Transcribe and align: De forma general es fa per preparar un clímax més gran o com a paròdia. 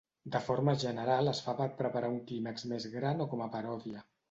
De 0.35 0.39
forma 0.45 0.73
general 0.83 1.29
es 1.33 1.43
fa 1.49 1.55
per 1.59 1.69
preparar 1.83 2.11
un 2.15 2.19
clímax 2.33 2.67
més 2.73 2.91
gran 2.97 3.25
o 3.27 3.31
com 3.35 3.47
a 3.49 3.53
paròdia. 3.59 4.07